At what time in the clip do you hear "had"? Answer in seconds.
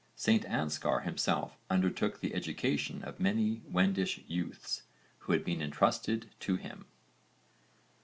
5.33-5.45